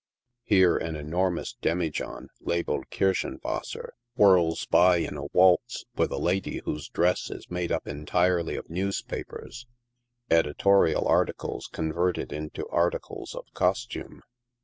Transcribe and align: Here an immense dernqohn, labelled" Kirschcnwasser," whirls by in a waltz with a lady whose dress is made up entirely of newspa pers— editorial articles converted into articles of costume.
Here 0.41 0.77
an 0.77 0.95
immense 0.95 1.55
dernqohn, 1.61 2.29
labelled" 2.39 2.85
Kirschcnwasser," 2.91 3.89
whirls 4.15 4.65
by 4.65 4.95
in 4.97 5.15
a 5.15 5.25
waltz 5.25 5.85
with 5.95 6.11
a 6.11 6.17
lady 6.17 6.59
whose 6.65 6.89
dress 6.89 7.29
is 7.29 7.51
made 7.51 7.71
up 7.71 7.87
entirely 7.87 8.55
of 8.55 8.65
newspa 8.65 9.23
pers— 9.27 9.67
editorial 10.31 11.07
articles 11.07 11.69
converted 11.71 12.33
into 12.33 12.67
articles 12.69 13.35
of 13.35 13.45
costume. 13.53 14.23